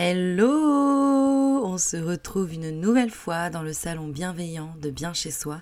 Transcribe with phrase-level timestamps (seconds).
[0.00, 5.60] Hello On se retrouve une nouvelle fois dans le salon bienveillant de Bien chez soi.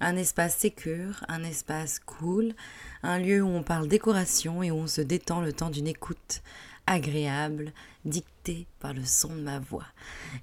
[0.00, 2.54] Un espace sécure, un espace cool,
[3.02, 6.40] un lieu où on parle décoration et où on se détend le temps d'une écoute
[6.86, 7.72] agréable,
[8.04, 9.86] dictée par le son de ma voix.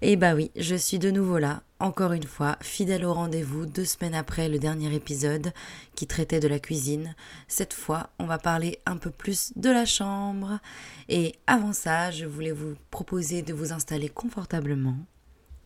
[0.02, 3.86] Et bah oui, je suis de nouveau là, encore une fois, fidèle au rendez-vous, deux
[3.86, 5.54] semaines après le dernier épisode
[5.95, 7.16] qui traitait de la cuisine.
[7.48, 10.59] Cette fois, on va parler un peu plus de la chambre.
[11.09, 14.98] Et avant ça, je voulais vous proposer de vous installer confortablement,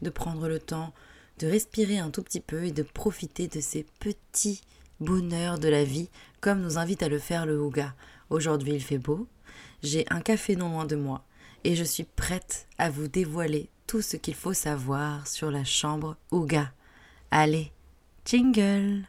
[0.01, 0.93] de prendre le temps
[1.39, 4.61] de respirer un tout petit peu et de profiter de ces petits
[4.99, 6.09] bonheurs de la vie,
[6.41, 7.93] comme nous invite à le faire le Ouga.
[8.29, 9.27] Aujourd'hui, il fait beau,
[9.83, 11.23] j'ai un café non loin de moi
[11.63, 16.17] et je suis prête à vous dévoiler tout ce qu'il faut savoir sur la chambre
[16.31, 16.71] Ouga.
[17.31, 17.71] Allez,
[18.25, 19.07] jingle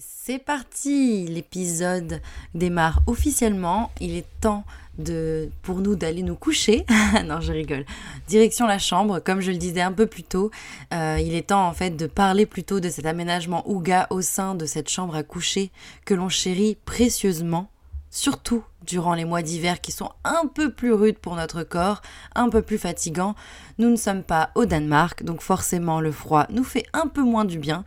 [0.00, 2.20] C'est parti, l'épisode
[2.54, 3.90] démarre officiellement.
[4.00, 4.64] Il est temps
[4.98, 6.84] de pour nous d'aller nous coucher.
[7.26, 7.84] non, je rigole.
[8.28, 10.52] Direction la chambre, comme je le disais un peu plus tôt,
[10.94, 14.54] euh, il est temps en fait de parler plutôt de cet aménagement Ouga au sein
[14.54, 15.72] de cette chambre à coucher
[16.04, 17.68] que l'on chérit précieusement,
[18.10, 22.02] surtout durant les mois d'hiver qui sont un peu plus rudes pour notre corps,
[22.36, 23.34] un peu plus fatigants.
[23.78, 27.44] Nous ne sommes pas au Danemark, donc forcément le froid nous fait un peu moins
[27.44, 27.84] du bien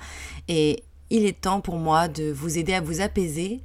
[0.47, 3.61] et il est temps pour moi de vous aider à vous apaiser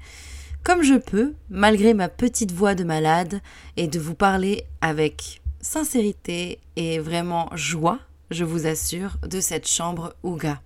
[0.66, 3.40] comme je peux, malgré ma petite voix de malade,
[3.76, 8.00] et de vous parler avec sincérité et vraiment joie,
[8.32, 10.60] je vous assure, de cette chambre Ouga.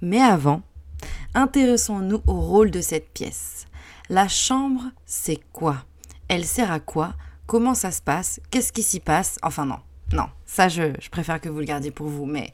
[0.00, 0.62] Mais avant,
[1.34, 3.66] intéressons-nous au rôle de cette pièce.
[4.08, 5.84] La chambre, c'est quoi?
[6.28, 7.14] Elle sert à quoi?
[7.48, 8.38] Comment ça se passe?
[8.52, 9.38] Qu'est-ce qui s'y passe?
[9.42, 9.80] Enfin non,
[10.12, 12.52] non, ça je, je préfère que vous le gardiez pour vous, mais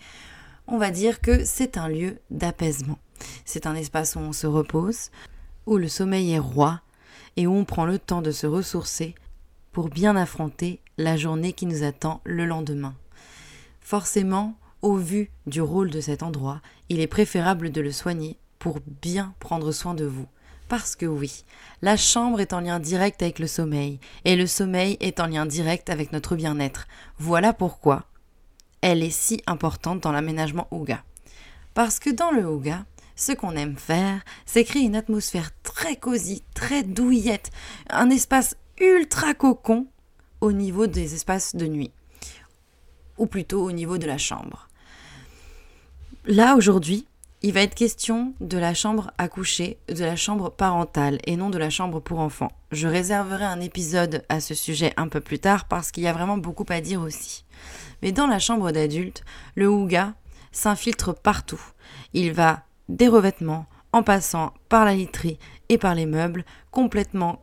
[0.66, 2.98] on va dire que c'est un lieu d'apaisement.
[3.44, 5.10] C'est un espace où on se repose,
[5.66, 6.80] où le sommeil est roi
[7.36, 9.14] et où on prend le temps de se ressourcer
[9.72, 12.94] pour bien affronter la journée qui nous attend le lendemain.
[13.80, 18.80] Forcément, au vu du rôle de cet endroit, il est préférable de le soigner pour
[19.00, 20.26] bien prendre soin de vous.
[20.68, 21.44] Parce que oui,
[21.82, 25.46] la chambre est en lien direct avec le sommeil, et le sommeil est en lien
[25.46, 26.86] direct avec notre bien-être.
[27.18, 28.06] Voilà pourquoi
[28.80, 31.04] elle est si importante dans l'aménagement Ouga.
[31.74, 32.84] Parce que dans le Ouga,
[33.16, 37.50] ce qu'on aime faire, c'est créer une atmosphère très cosy, très douillette,
[37.90, 39.86] un espace ultra cocon
[40.40, 41.92] au niveau des espaces de nuit,
[43.18, 44.68] ou plutôt au niveau de la chambre.
[46.26, 47.06] Là, aujourd'hui,
[47.44, 51.50] il va être question de la chambre à coucher, de la chambre parentale et non
[51.50, 52.52] de la chambre pour enfants.
[52.70, 56.12] Je réserverai un épisode à ce sujet un peu plus tard parce qu'il y a
[56.12, 57.44] vraiment beaucoup à dire aussi.
[58.00, 59.24] Mais dans la chambre d'adulte,
[59.56, 60.14] le Ouga
[60.52, 61.60] s'infiltre partout.
[62.14, 65.38] Il va des revêtements, en passant par la literie
[65.68, 67.40] et par les meubles, complètement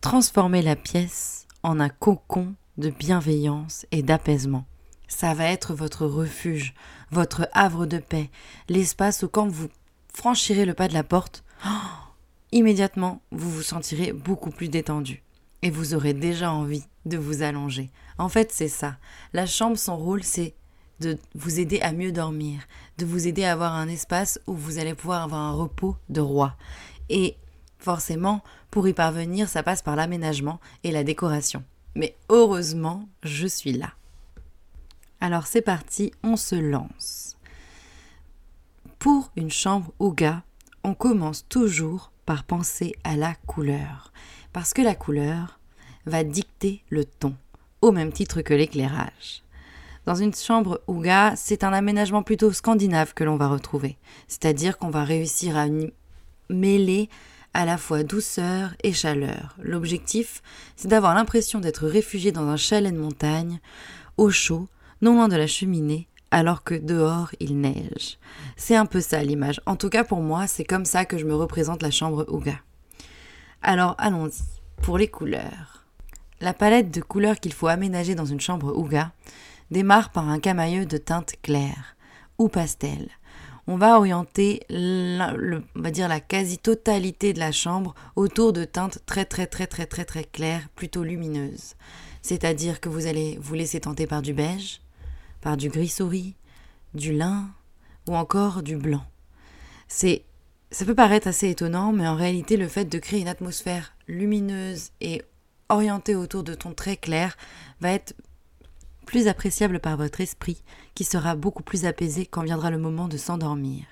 [0.00, 4.66] transformer la pièce en un cocon de bienveillance et d'apaisement.
[5.08, 6.74] Ça va être votre refuge,
[7.10, 8.30] votre havre de paix,
[8.68, 9.68] l'espace où quand vous
[10.12, 11.44] franchirez le pas de la porte,
[12.52, 15.22] immédiatement vous vous sentirez beaucoup plus détendu
[15.62, 17.90] et vous aurez déjà envie de vous allonger.
[18.18, 18.96] En fait, c'est ça.
[19.32, 20.54] La chambre, son rôle, c'est
[21.00, 22.60] de vous aider à mieux dormir,
[22.98, 26.20] de vous aider à avoir un espace où vous allez pouvoir avoir un repos de
[26.20, 26.56] roi.
[27.08, 27.36] Et
[27.78, 31.64] forcément, pour y parvenir, ça passe par l'aménagement et la décoration.
[31.94, 33.92] Mais heureusement, je suis là.
[35.20, 37.36] Alors c'est parti, on se lance.
[38.98, 40.42] Pour une chambre Ouga,
[40.84, 44.12] on commence toujours par penser à la couleur.
[44.52, 45.58] Parce que la couleur
[46.06, 47.34] va dicter le ton,
[47.80, 49.42] au même titre que l'éclairage.
[50.06, 53.98] Dans une chambre Ouga, c'est un aménagement plutôt scandinave que l'on va retrouver.
[54.28, 55.66] C'est-à-dire qu'on va réussir à
[56.48, 57.08] mêler
[57.54, 59.56] à la fois douceur et chaleur.
[59.60, 60.42] L'objectif,
[60.76, 63.58] c'est d'avoir l'impression d'être réfugié dans un chalet de montagne,
[64.16, 64.68] au chaud,
[65.02, 68.18] non loin de la cheminée, alors que dehors il neige.
[68.56, 69.60] C'est un peu ça l'image.
[69.66, 72.60] En tout cas pour moi, c'est comme ça que je me représente la chambre Ouga.
[73.60, 74.44] Alors allons-y,
[74.82, 75.84] pour les couleurs.
[76.40, 79.10] La palette de couleurs qu'il faut aménager dans une chambre Ouga,
[79.70, 81.96] démarre par un camailleux de teinte claire
[82.38, 83.08] ou pastel.
[83.68, 89.24] On va orienter on va dire la quasi-totalité de la chambre autour de teintes très
[89.24, 91.74] très très très très très claires, plutôt lumineuses.
[92.22, 94.80] C'est-à-dire que vous allez vous laisser tenter par du beige,
[95.40, 96.34] par du gris souris,
[96.94, 97.48] du lin,
[98.08, 99.04] ou encore du blanc.
[99.88, 100.24] C'est
[100.70, 104.90] ça peut paraître assez étonnant, mais en réalité, le fait de créer une atmosphère lumineuse
[105.00, 105.22] et
[105.68, 107.36] orientée autour de tons très clairs
[107.80, 108.14] va être
[109.06, 110.62] plus appréciable par votre esprit,
[110.94, 113.84] qui sera beaucoup plus apaisé quand viendra le moment de s'endormir.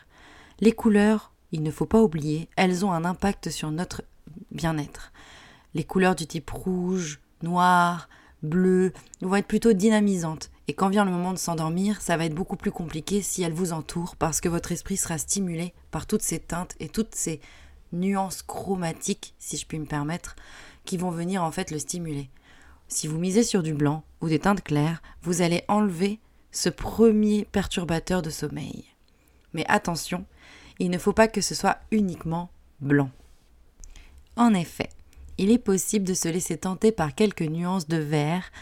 [0.60, 4.02] Les couleurs, il ne faut pas oublier, elles ont un impact sur notre
[4.50, 5.12] bien-être.
[5.72, 8.08] Les couleurs du type rouge, noir,
[8.42, 10.50] bleu vont être plutôt dynamisantes.
[10.68, 13.52] Et quand vient le moment de s'endormir, ça va être beaucoup plus compliqué si elles
[13.52, 17.40] vous entourent parce que votre esprit sera stimulé par toutes ces teintes et toutes ces
[17.92, 20.36] nuances chromatiques, si je puis me permettre,
[20.84, 22.30] qui vont venir en fait le stimuler.
[22.94, 26.20] Si vous misez sur du blanc ou des teintes claires, vous allez enlever
[26.52, 28.84] ce premier perturbateur de sommeil.
[29.52, 30.24] Mais attention,
[30.78, 32.50] il ne faut pas que ce soit uniquement
[32.80, 33.10] blanc.
[34.36, 34.90] En effet,
[35.38, 38.52] il est possible de se laisser tenter par quelques nuances de vert,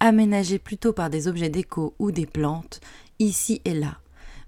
[0.00, 2.82] aménagées plutôt par des objets déco ou des plantes,
[3.18, 3.96] ici et là.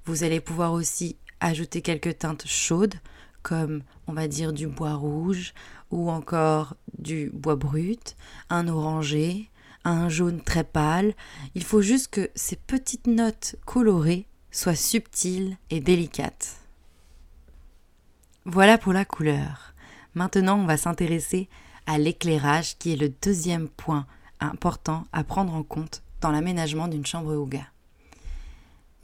[0.04, 2.96] Vous allez pouvoir aussi ajouter quelques teintes chaudes,
[3.42, 5.54] comme on va dire du bois rouge
[5.90, 8.16] ou encore du bois brut,
[8.48, 9.50] un orangé,
[9.84, 11.14] un jaune très pâle.
[11.54, 16.56] Il faut juste que ces petites notes colorées soient subtiles et délicates.
[18.44, 19.74] Voilà pour la couleur.
[20.14, 21.48] Maintenant, on va s'intéresser
[21.86, 24.06] à l'éclairage qui est le deuxième point
[24.40, 27.66] important à prendre en compte dans l'aménagement d'une chambre Ouga.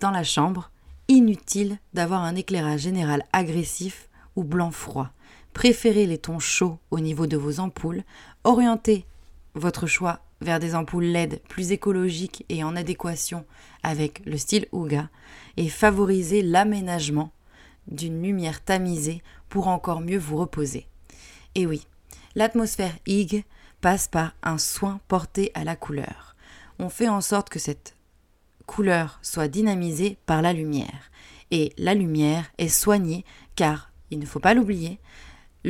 [0.00, 0.70] Dans la chambre,
[1.08, 5.10] inutile d'avoir un éclairage général agressif ou blanc froid.
[5.56, 8.04] Préférez les tons chauds au niveau de vos ampoules,
[8.44, 9.06] orientez
[9.54, 13.46] votre choix vers des ampoules LED plus écologiques et en adéquation
[13.82, 15.08] avec le style Ouga
[15.56, 17.32] et favorisez l'aménagement
[17.88, 20.88] d'une lumière tamisée pour encore mieux vous reposer.
[21.54, 21.86] Et oui,
[22.34, 23.46] l'atmosphère IG
[23.80, 26.36] passe par un soin porté à la couleur.
[26.78, 27.96] On fait en sorte que cette
[28.66, 31.10] couleur soit dynamisée par la lumière.
[31.50, 33.24] Et la lumière est soignée
[33.54, 35.00] car, il ne faut pas l'oublier,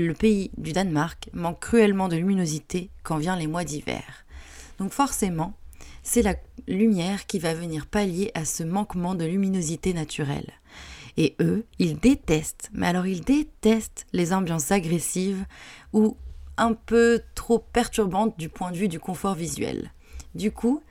[0.03, 4.27] le pays du Danemark manque cruellement de luminosité quand vient les mois d'hiver.
[4.79, 5.55] Donc forcément,
[6.03, 6.35] c'est la
[6.69, 10.53] lumière qui va venir pallier à ce manquement de luminosité naturelle.
[11.17, 15.47] Et eux, ils détestent, mais alors ils détestent les ambiances agressives
[15.95, 16.17] ou
[16.59, 19.93] un peu trop perturbantes du point de vue du confort visuel.
[20.35, 20.83] Du coup,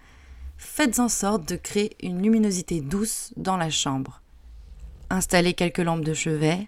[0.58, 4.22] faites en sorte de créer une luminosité douce dans la chambre.
[5.12, 6.68] Installez quelques lampes de chevet,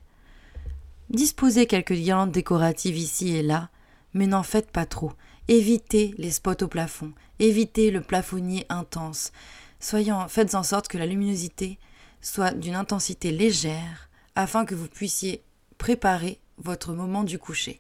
[1.10, 3.70] disposez quelques guirlandes décoratives ici et là,
[4.14, 5.14] mais n'en faites pas trop.
[5.48, 9.32] Évitez les spots au plafond, évitez le plafonnier intense.
[9.80, 11.80] Faites en sorte que la luminosité
[12.22, 15.44] soit d'une intensité légère afin que vous puissiez
[15.78, 17.80] préparer votre moment du coucher.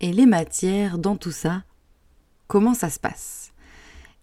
[0.00, 1.64] Et les matières dans tout ça,
[2.46, 3.52] comment ça se passe?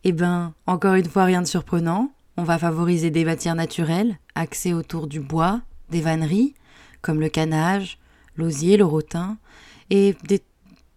[0.04, 2.12] Eh bien, encore une fois, rien de surprenant.
[2.38, 6.56] On va favoriser des matières naturelles, axées autour du bois, des vanneries,
[7.04, 8.00] comme le canage,
[8.36, 9.38] l'osier, le rotin,
[9.92, 10.42] et des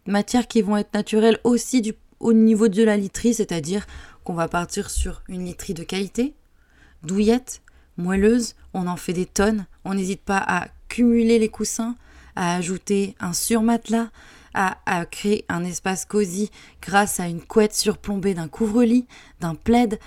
[0.07, 3.87] matières qui vont être naturelles aussi au niveau de la literie, c'est-à-dire
[4.25, 6.35] qu'on va partir sur une literie de qualité,
[7.03, 7.61] douillette,
[7.99, 9.67] moelleuse, on en fait des tonnes.
[9.85, 11.97] On n'hésite pas à cumuler les coussins,
[12.37, 14.11] à ajouter un surmatelas,
[14.55, 16.51] à, à créer un espace cosy
[16.81, 19.07] grâce à une couette surplombée d'un couvre-lit,
[19.41, 19.99] d'un plaid.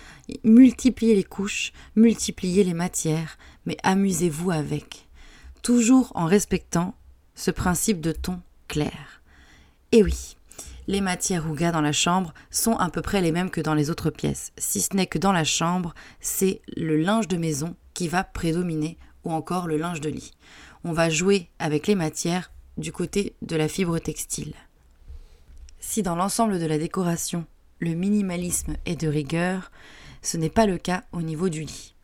[0.44, 5.09] Multipliez les couches, multipliez les matières, mais amusez-vous avec.
[5.62, 6.96] Toujours en respectant
[7.36, 9.22] ce principe de ton clair.
[9.92, 10.38] Et oui,
[10.88, 13.90] les matières Ouga dans la chambre sont à peu près les mêmes que dans les
[13.90, 18.08] autres pièces, si ce n'est que dans la chambre, c'est le linge de maison qui
[18.08, 20.32] va prédominer ou encore le linge de lit.
[20.84, 24.54] On va jouer avec les matières du côté de la fibre textile.
[25.80, 27.46] Si dans l'ensemble de la décoration,
[27.80, 29.72] le minimalisme est de rigueur,
[30.22, 31.96] ce n'est pas le cas au niveau du lit.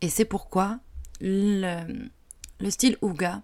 [0.00, 0.78] Et c'est pourquoi
[1.20, 2.08] le,
[2.60, 3.42] le style Ouga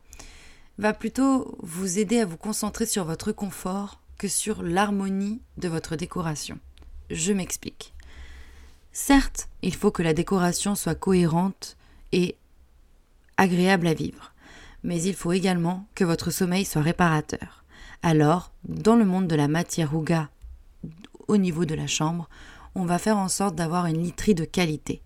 [0.79, 5.97] va plutôt vous aider à vous concentrer sur votre confort que sur l'harmonie de votre
[5.97, 6.59] décoration.
[7.11, 7.95] Je m'explique.
[8.93, 11.77] Certes, il faut que la décoration soit cohérente
[12.13, 12.37] et
[13.37, 14.33] agréable à vivre,
[14.83, 17.65] mais il faut également que votre sommeil soit réparateur.
[18.03, 20.29] Alors, dans le monde de la matière ouga,
[21.27, 22.29] au niveau de la chambre,
[22.75, 25.03] on va faire en sorte d'avoir une literie de qualité.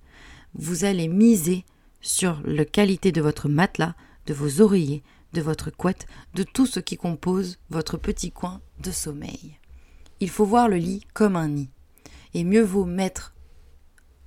[0.54, 1.64] Vous allez miser
[2.00, 3.94] sur la qualité de votre matelas,
[4.26, 5.02] de vos oreillers,
[5.32, 9.58] de votre couette, de tout ce qui compose votre petit coin de sommeil.
[10.20, 11.70] Il faut voir le lit comme un nid,
[12.34, 13.34] et mieux vaut mettre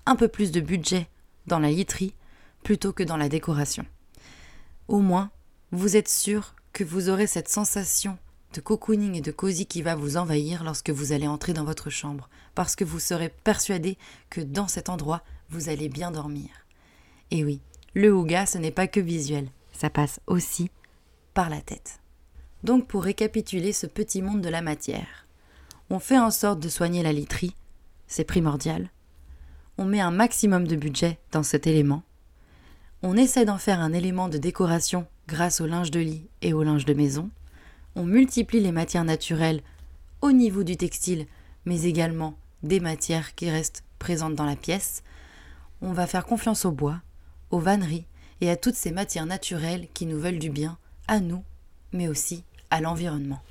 [0.06, 1.08] un peu plus de budget
[1.48, 2.14] dans la literie
[2.64, 3.86] plutôt que dans la décoration.
[4.88, 5.32] Au moins,
[5.72, 8.18] vous êtes sûr que vous aurez cette sensation
[8.54, 11.90] de cocooning et de cosy qui va vous envahir lorsque vous allez entrer dans votre
[11.90, 13.98] chambre, parce que vous serez persuadé
[14.30, 16.50] que dans cet endroit, vous allez bien dormir.
[17.32, 17.62] Et oui,
[17.94, 20.70] le houga, ce n'est pas que visuel, ça passe aussi
[21.34, 22.00] par la tête.
[22.64, 25.26] Donc pour récapituler ce petit monde de la matière,
[25.90, 27.56] on fait en sorte de soigner la literie,
[28.08, 28.90] c'est primordial.
[29.78, 32.04] On met un maximum de budget dans cet élément.
[33.02, 36.64] On essaie d'en faire un élément de décoration grâce au linge de lit et au
[36.64, 37.30] linge de maison.
[37.96, 39.64] On multiplie les matières naturelles
[40.22, 41.26] au niveau du textile,
[41.66, 45.04] mais également des matières qui restent présentes dans la pièce.
[45.82, 47.02] On va faire confiance au bois,
[47.52, 48.06] aux vanneries
[48.42, 50.78] et à toutes ces matières naturelles qui nous veulent du bien,
[51.08, 51.44] à nous,
[51.94, 53.42] mais aussi à l'environnement.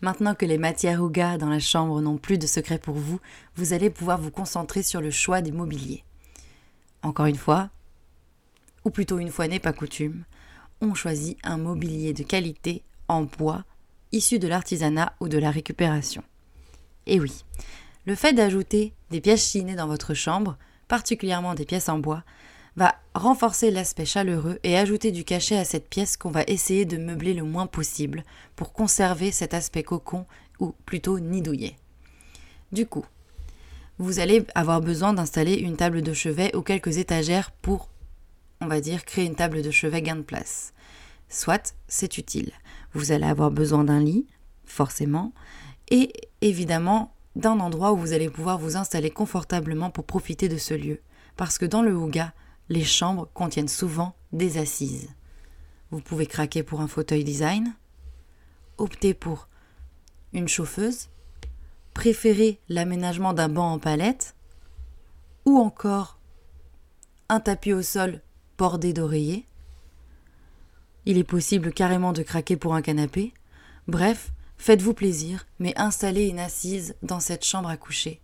[0.00, 3.20] Maintenant que les matières Ouga dans la chambre n'ont plus de secret pour vous,
[3.56, 6.04] vous allez pouvoir vous concentrer sur le choix des mobiliers.
[7.02, 7.68] Encore une fois,
[8.84, 10.24] ou plutôt une fois n'est pas coutume,
[10.80, 13.64] on choisit un mobilier de qualité en bois
[14.12, 16.22] issu de l'artisanat ou de la récupération.
[17.06, 17.44] Et oui,
[18.06, 20.56] le fait d'ajouter des pièces chinées dans votre chambre,
[20.88, 22.24] particulièrement des pièces en bois,
[22.80, 26.96] va renforcer l'aspect chaleureux et ajouter du cachet à cette pièce qu'on va essayer de
[26.96, 28.24] meubler le moins possible
[28.56, 30.24] pour conserver cet aspect cocon
[30.60, 31.76] ou plutôt nidouillet.
[32.72, 33.04] Du coup,
[33.98, 37.90] vous allez avoir besoin d'installer une table de chevet ou quelques étagères pour,
[38.62, 40.72] on va dire, créer une table de chevet gain de place.
[41.28, 42.50] Soit c'est utile.
[42.94, 44.26] Vous allez avoir besoin d'un lit,
[44.64, 45.34] forcément,
[45.90, 50.72] et évidemment d'un endroit où vous allez pouvoir vous installer confortablement pour profiter de ce
[50.72, 51.00] lieu.
[51.36, 52.32] Parce que dans le Ouga,
[52.70, 55.10] les chambres contiennent souvent des assises.
[55.90, 57.74] Vous pouvez craquer pour un fauteuil design,
[58.78, 59.48] opter pour
[60.32, 61.08] une chauffeuse,
[61.94, 64.36] préférer l'aménagement d'un banc en palette,
[65.44, 66.18] ou encore
[67.28, 68.22] un tapis au sol
[68.56, 69.46] bordé d'oreillers.
[71.06, 73.34] Il est possible carrément de craquer pour un canapé.
[73.88, 78.20] Bref, faites-vous plaisir, mais installez une assise dans cette chambre à coucher.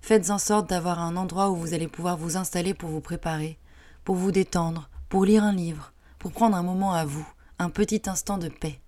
[0.00, 3.58] Faites en sorte d'avoir un endroit où vous allez pouvoir vous installer pour vous préparer,
[4.06, 7.26] pour vous détendre, pour lire un livre, pour prendre un moment à vous,
[7.58, 8.78] un petit instant de paix,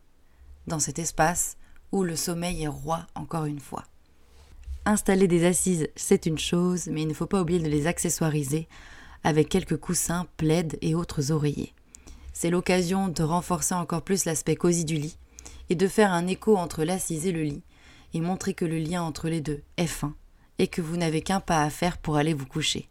[0.68, 1.56] dans cet espace
[1.90, 3.82] où le sommeil est roi encore une fois.
[4.84, 8.68] Installer des assises, c'est une chose, mais il ne faut pas oublier de les accessoiriser
[9.24, 11.74] avec quelques coussins, plaids et autres oreillers.
[12.32, 15.18] C'est l'occasion de renforcer encore plus l'aspect cosy du lit
[15.68, 17.64] et de faire un écho entre l'assise et le lit
[18.14, 20.14] et montrer que le lien entre les deux est fin
[20.60, 22.88] et que vous n'avez qu'un pas à faire pour aller vous coucher.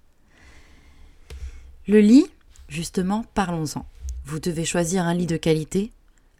[1.87, 2.25] Le lit,
[2.67, 3.85] justement, parlons-en.
[4.25, 5.93] Vous devez choisir un lit de qualité,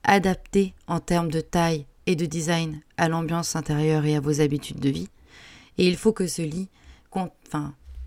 [0.04, 4.82] adapté en termes de taille et de design à l'ambiance intérieure et à vos habitudes
[4.82, 5.08] de vie.
[5.78, 6.68] Et il faut que ce lit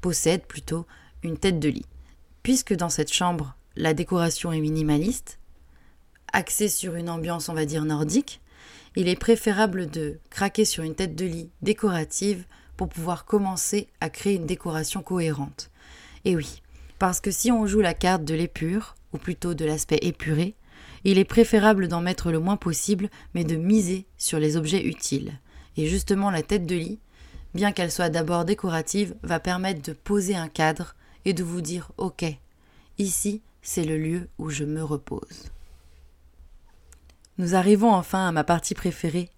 [0.03, 0.87] possède plutôt
[1.23, 1.87] une tête de lit.
[2.43, 5.39] Puisque dans cette chambre, la décoration est minimaliste,
[6.35, 8.43] axée sur une ambiance, on va dire, nordique,
[8.97, 12.45] il est préférable de craquer sur une tête de lit décorative
[12.77, 15.71] pour pouvoir commencer à créer une décoration cohérente.
[16.27, 16.61] Et oui,
[17.01, 20.55] parce que si on joue la carte de l'épure, ou plutôt de l'aspect épuré,
[21.03, 25.33] il est préférable d'en mettre le moins possible, mais de miser sur les objets utiles.
[25.79, 27.01] Et justement la tête de lit,
[27.55, 31.91] bien qu'elle soit d'abord décorative, va permettre de poser un cadre et de vous dire
[31.97, 32.27] Ok,
[32.99, 35.51] ici c'est le lieu où je me repose.
[37.39, 39.31] Nous arrivons enfin à ma partie préférée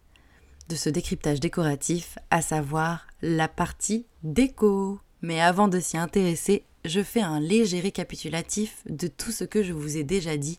[0.69, 4.99] de ce décryptage décoratif, à savoir la partie déco.
[5.21, 9.73] Mais avant de s'y intéresser, je fais un léger récapitulatif de tout ce que je
[9.73, 10.59] vous ai déjà dit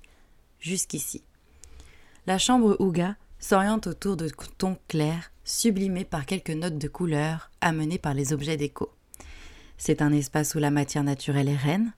[0.59, 1.21] jusqu'ici.
[2.25, 7.97] La chambre Ouga s'oriente autour de tons clairs, sublimés par quelques notes de couleur amenées
[7.97, 8.89] par les objets déco.
[9.77, 11.91] C'est un espace où la matière naturelle est reine,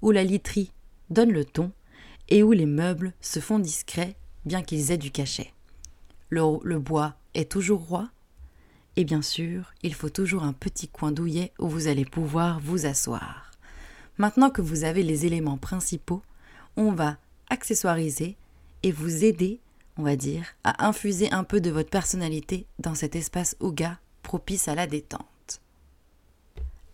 [0.00, 0.72] où la literie
[1.10, 1.70] donne le ton
[2.28, 5.52] et où les meubles se font discrets bien qu'ils aient du cachet.
[6.30, 8.10] Le bois est toujours roi,
[8.96, 12.86] et bien sûr, il faut toujours un petit coin douillet où vous allez pouvoir vous
[12.86, 13.51] asseoir.
[14.22, 16.22] Maintenant que vous avez les éléments principaux,
[16.76, 17.16] on va
[17.50, 18.36] accessoiriser
[18.84, 19.58] et vous aider,
[19.96, 24.68] on va dire, à infuser un peu de votre personnalité dans cet espace Ouga propice
[24.68, 25.60] à la détente.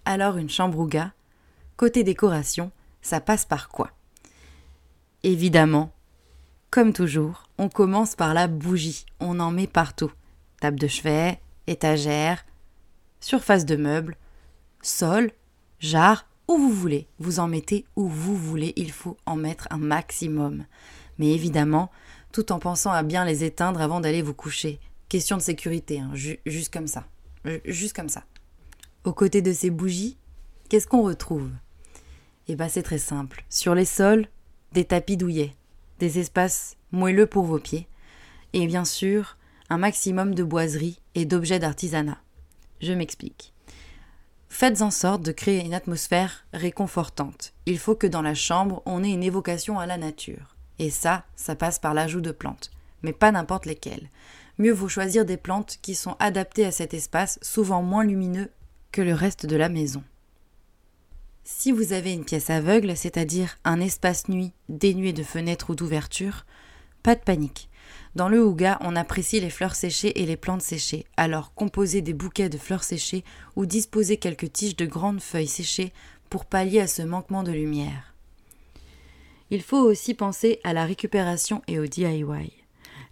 [0.07, 1.13] Alors une chambre Ouga,
[1.77, 2.71] côté décoration,
[3.03, 3.91] ça passe par quoi?
[5.23, 5.93] Évidemment,
[6.71, 10.13] comme toujours, on commence par la bougie, on en met partout.
[10.63, 12.47] Table de chevet, étagère,
[13.21, 14.17] surface de meubles,
[14.81, 15.31] sol,
[15.79, 17.07] jarre, où vous voulez.
[17.19, 18.73] Vous en mettez où vous voulez.
[18.77, 20.65] Il faut en mettre un maximum.
[21.19, 21.91] Mais évidemment,
[22.33, 24.81] tout en pensant à bien les éteindre avant d'aller vous coucher.
[25.09, 27.07] Question de sécurité, hein, juste comme ça.
[27.65, 28.25] Juste comme ça.
[29.05, 30.17] Aux côtés de ces bougies,
[30.69, 31.51] qu'est-ce qu'on retrouve?
[32.47, 33.45] Eh bien, c'est très simple.
[33.49, 34.27] Sur les sols,
[34.73, 35.55] des tapis douillets,
[35.99, 37.89] des espaces moelleux pour vos pieds,
[38.53, 39.37] et bien sûr,
[39.71, 42.19] un maximum de boiseries et d'objets d'artisanat.
[42.81, 43.55] Je m'explique.
[44.49, 47.53] Faites en sorte de créer une atmosphère réconfortante.
[47.67, 50.57] Il faut que dans la chambre, on ait une évocation à la nature.
[50.79, 52.71] Et ça, ça passe par l'ajout de plantes,
[53.03, 54.09] mais pas n'importe lesquelles.
[54.59, 58.51] Mieux vaut choisir des plantes qui sont adaptées à cet espace, souvent moins lumineux
[58.91, 60.03] que le reste de la maison.
[61.45, 66.45] Si vous avez une pièce aveugle, c'est-à-dire un espace nuit dénué de fenêtres ou d'ouvertures,
[67.03, 67.69] pas de panique.
[68.19, 72.15] Dans le Houga, on apprécie les fleurs séchées et les plantes séchées, alors composez des
[72.15, 73.23] bouquets de fleurs séchées
[73.55, 75.93] ou disposez quelques tiges de grandes feuilles séchées
[76.29, 78.17] pour pallier à ce manquement de lumière.
[79.53, 82.25] Il faut aussi penser à la récupération et au DIY.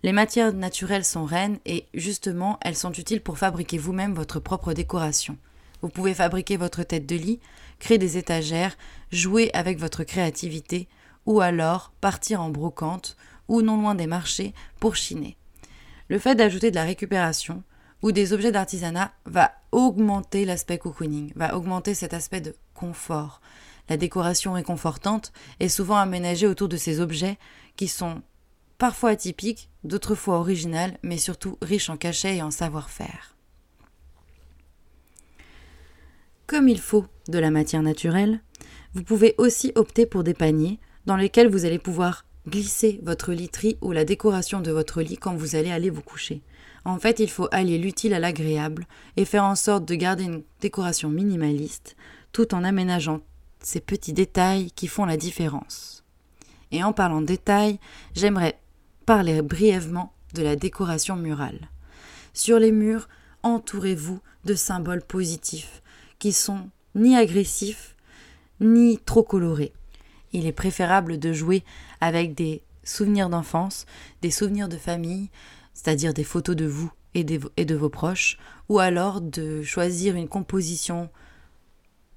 [0.03, 4.73] Les matières naturelles sont reines et justement elles sont utiles pour fabriquer vous-même votre propre
[4.73, 5.39] décoration.
[5.83, 7.39] Vous pouvez fabriquer votre tête de lit,
[7.79, 8.77] créer des étagères,
[9.13, 10.89] jouer avec votre créativité,
[11.27, 13.17] ou alors partir en brocante
[13.49, 15.37] ou non loin des marchés pour chiner.
[16.09, 17.63] Le fait d'ajouter de la récupération
[18.03, 23.41] ou des objets d'artisanat va augmenter l'aspect cocooning, va augmenter cet aspect de confort.
[23.89, 27.39] La décoration réconfortante est souvent aménagée autour de ces objets
[27.77, 28.23] qui sont
[28.79, 33.37] parfois atypiques, d'autres fois originales, mais surtout riches en cachets et en savoir-faire.
[36.47, 38.41] Comme il faut de la matière naturelle,
[38.95, 43.79] vous pouvez aussi opter pour des paniers dans lesquels vous allez pouvoir glisser votre literie
[43.81, 46.43] ou la décoration de votre lit quand vous allez aller vous coucher.
[46.85, 48.87] En fait, il faut allier l'utile à l'agréable
[49.17, 51.97] et faire en sorte de garder une décoration minimaliste
[52.33, 53.21] tout en aménageant
[53.61, 56.05] ces petits détails qui font la différence.
[56.71, 57.81] Et en parlant de détails,
[58.15, 58.61] j'aimerais
[59.07, 61.71] parler brièvement de la décoration murale.
[62.35, 63.09] Sur les murs,
[63.43, 65.83] entourez-vous de symboles positifs
[66.19, 67.97] qui sont ni agressifs
[68.61, 69.73] ni trop colorés.
[70.37, 71.65] Il est préférable de jouer
[72.03, 73.87] avec des souvenirs d'enfance,
[74.21, 75.31] des souvenirs de famille,
[75.73, 78.37] c'est-à-dire des photos de vous et de, vos proches,
[78.69, 81.09] ou alors de choisir une composition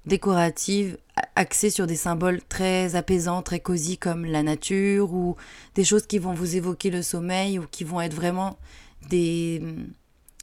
[0.04, 0.98] décorative
[1.34, 5.36] axée sur des symboles très apaisants, très cosy comme la nature ou
[5.74, 8.58] des choses qui vont vous évoquer le sommeil ou qui vont être vraiment
[9.08, 9.62] des,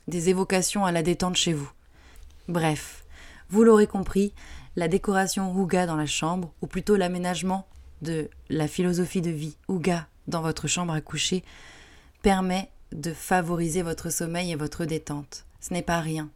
[0.07, 1.69] des évocations à la détente chez vous.
[2.47, 3.05] Bref,
[3.49, 4.33] vous l'aurez compris,
[4.77, 7.67] la décoration Ouga dans la chambre, ou plutôt l'aménagement
[8.03, 11.43] de la philosophie de vie Ouga dans votre chambre à coucher,
[12.21, 15.45] permet de favoriser votre sommeil et votre détente.
[15.61, 16.29] Ce n'est pas rien.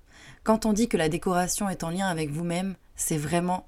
[0.44, 3.68] Quand on dit que la décoration est en lien avec vous-même, c'est vraiment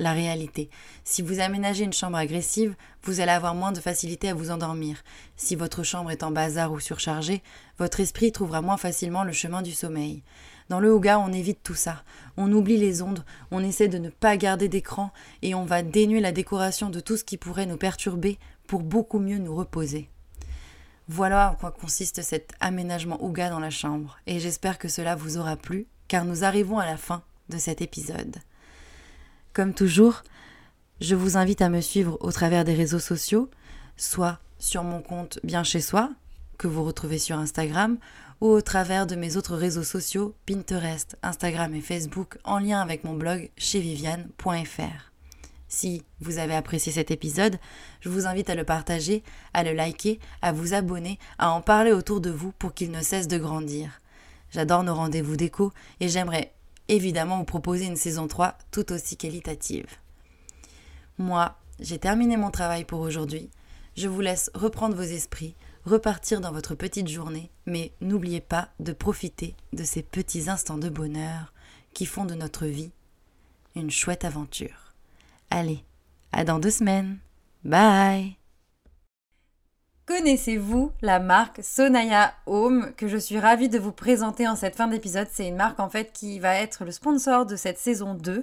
[0.00, 0.68] la réalité.
[1.04, 5.02] Si vous aménagez une chambre agressive, vous allez avoir moins de facilité à vous endormir.
[5.36, 7.42] Si votre chambre est en bazar ou surchargée,
[7.78, 10.22] votre esprit trouvera moins facilement le chemin du sommeil.
[10.68, 12.02] Dans le yoga, on évite tout ça.
[12.36, 16.20] On oublie les ondes, on essaie de ne pas garder d'écran et on va dénuer
[16.20, 20.08] la décoration de tout ce qui pourrait nous perturber pour beaucoup mieux nous reposer.
[21.08, 25.38] Voilà en quoi consiste cet aménagement Ouga dans la chambre, et j'espère que cela vous
[25.38, 28.36] aura plu, car nous arrivons à la fin de cet épisode.
[29.54, 30.22] Comme toujours,
[31.00, 33.48] je vous invite à me suivre au travers des réseaux sociaux,
[33.96, 36.10] soit sur mon compte Bien chez soi,
[36.58, 37.96] que vous retrouvez sur Instagram,
[38.40, 43.04] ou au travers de mes autres réseaux sociaux Pinterest, Instagram et Facebook en lien avec
[43.04, 45.12] mon blog chez viviane.fr.
[45.68, 47.58] Si vous avez apprécié cet épisode,
[48.00, 49.22] je vous invite à le partager,
[49.52, 53.02] à le liker, à vous abonner, à en parler autour de vous pour qu'il ne
[53.02, 54.00] cesse de grandir.
[54.50, 56.54] J'adore nos rendez-vous d'écho et j'aimerais
[56.88, 59.86] évidemment vous proposer une saison 3 tout aussi qualitative.
[61.18, 63.50] Moi, j'ai terminé mon travail pour aujourd'hui.
[63.96, 65.54] Je vous laisse reprendre vos esprits,
[65.88, 70.88] repartir dans votre petite journée, mais n'oubliez pas de profiter de ces petits instants de
[70.88, 71.52] bonheur
[71.94, 72.92] qui font de notre vie
[73.74, 74.94] une chouette aventure.
[75.50, 75.84] Allez,
[76.32, 77.18] à dans deux semaines.
[77.64, 78.36] Bye
[80.06, 84.88] Connaissez-vous la marque Sonaya Home que je suis ravie de vous présenter en cette fin
[84.88, 85.28] d'épisode?
[85.30, 88.42] C'est une marque en fait qui va être le sponsor de cette saison 2.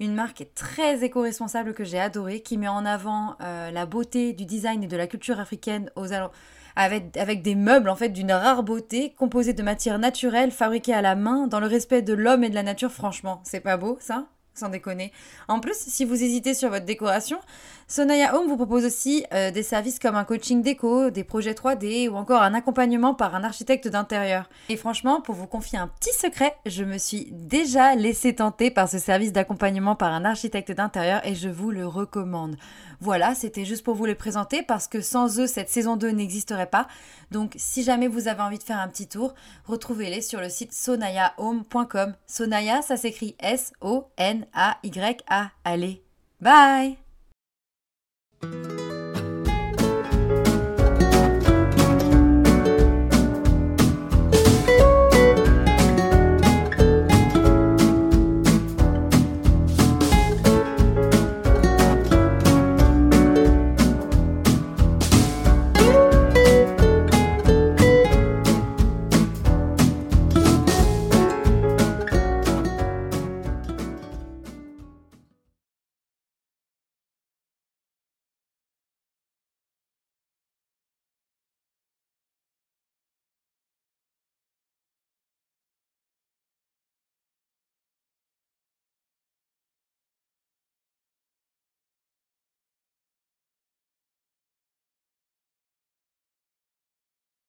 [0.00, 4.44] Une marque très éco-responsable que j'ai adorée, qui met en avant euh, la beauté du
[4.44, 6.34] design et de la culture africaine aux alentours
[6.78, 11.16] avec, des meubles en fait d'une rare beauté, composés de matières naturelles, fabriquées à la
[11.16, 13.40] main, dans le respect de l'homme et de la nature, franchement.
[13.44, 14.26] C'est pas beau ça?
[14.58, 15.12] Sans déconner.
[15.48, 17.38] En plus, si vous hésitez sur votre décoration,
[17.86, 22.10] Sonaya Home vous propose aussi euh, des services comme un coaching déco, des projets 3D
[22.10, 24.50] ou encore un accompagnement par un architecte d'intérieur.
[24.68, 28.88] Et franchement, pour vous confier un petit secret, je me suis déjà laissé tenter par
[28.90, 32.56] ce service d'accompagnement par un architecte d'intérieur et je vous le recommande.
[33.00, 36.66] Voilà, c'était juste pour vous les présenter parce que sans eux, cette saison 2 n'existerait
[36.66, 36.88] pas.
[37.30, 39.34] Donc si jamais vous avez envie de faire un petit tour,
[39.66, 42.14] retrouvez-les sur le site sonayahome.com.
[42.26, 43.36] Sonaya, ça s'écrit
[44.52, 45.52] a-Y-A.
[45.64, 46.00] Allez,
[46.40, 46.98] bye